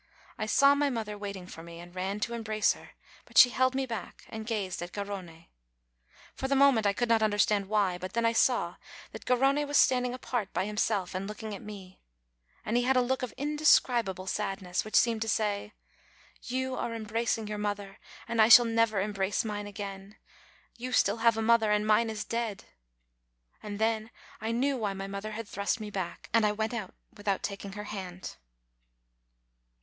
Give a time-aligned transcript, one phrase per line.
[0.35, 2.93] I saw my mother waiting for me, and ran to embrace her;
[3.25, 5.45] but she held me back, and gazed at Garrone.
[6.33, 8.77] For the moment I could not understand why; but then I saw
[9.11, 12.01] that Garrone was standing apart by himself and looking at me;
[12.65, 15.71] and he had a look of indescribable sad ness, which seemed to say:
[16.41, 20.15] "You are embracing your mother, and I shall never embrace mine again!
[20.77, 22.63] You still have a mother, and mine is dead!"
[23.61, 24.09] And then
[24.41, 27.73] I knew why my mother had thrust me back, and I went out without taking
[27.73, 28.37] her hand.